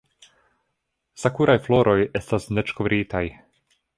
Sakuraj 1.25 1.57
floroj 1.67 1.97
estas 2.21 2.49
neĝkovritaj! 2.59 3.25